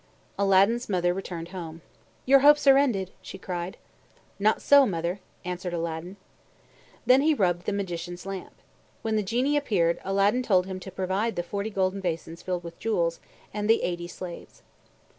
[0.39, 1.83] Aladdin's mother returned home.
[2.25, 3.77] "Your hopes are ended," she cried.
[4.39, 6.17] "Not so, mother," answered Aladdin.
[7.05, 8.55] Then he rubbed the Magician's lamp.
[9.03, 12.79] When the Genie appeared, Aladdin told him to provide the forty golden basins filled with
[12.79, 13.19] jewels,
[13.53, 14.63] and the eighty slaves.